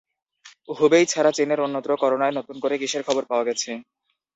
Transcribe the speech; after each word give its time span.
Hubei 0.69 1.05
ছাড়া 1.07 1.31
চীনের 1.37 1.63
অন্যত্র 1.65 1.91
করোনায় 2.01 2.35
নতুন 2.37 2.55
করে 2.63 2.75
কিসের 2.81 3.03
খবর 3.07 3.23
পাওয়া 3.29 3.47
গেছে? 3.49 3.71